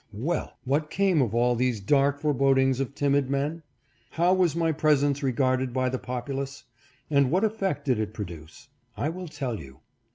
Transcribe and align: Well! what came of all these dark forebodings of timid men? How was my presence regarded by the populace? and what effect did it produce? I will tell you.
Well! 0.17 0.57
what 0.63 0.89
came 0.89 1.21
of 1.21 1.35
all 1.35 1.53
these 1.55 1.79
dark 1.79 2.19
forebodings 2.19 2.79
of 2.79 2.95
timid 2.95 3.29
men? 3.29 3.61
How 4.09 4.33
was 4.33 4.55
my 4.55 4.71
presence 4.71 5.21
regarded 5.21 5.73
by 5.73 5.89
the 5.89 5.99
populace? 5.99 6.63
and 7.11 7.29
what 7.29 7.43
effect 7.43 7.85
did 7.85 7.99
it 7.99 8.11
produce? 8.11 8.67
I 8.97 9.09
will 9.09 9.27
tell 9.27 9.59
you. 9.59 9.81